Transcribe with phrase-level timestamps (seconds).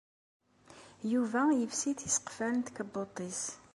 [1.11, 3.43] Yuba yefsi tiseqfal n tkebbuḍt-is.